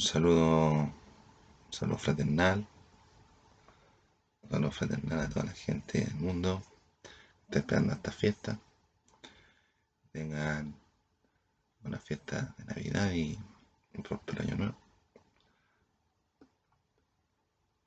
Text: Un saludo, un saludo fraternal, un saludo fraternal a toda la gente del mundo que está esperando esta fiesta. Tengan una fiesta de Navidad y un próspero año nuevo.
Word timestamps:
Un 0.00 0.06
saludo, 0.06 0.70
un 0.70 0.92
saludo 1.68 1.98
fraternal, 1.98 2.66
un 4.42 4.50
saludo 4.50 4.70
fraternal 4.70 5.20
a 5.20 5.28
toda 5.28 5.44
la 5.44 5.52
gente 5.52 6.00
del 6.06 6.14
mundo 6.14 6.62
que 7.02 7.10
está 7.44 7.58
esperando 7.58 7.92
esta 7.92 8.10
fiesta. 8.10 8.58
Tengan 10.10 10.74
una 11.84 11.98
fiesta 11.98 12.54
de 12.56 12.64
Navidad 12.64 13.12
y 13.12 13.38
un 13.94 14.02
próspero 14.02 14.42
año 14.42 14.56
nuevo. 14.56 14.89